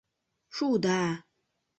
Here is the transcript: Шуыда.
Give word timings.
Шуыда. 0.55 0.99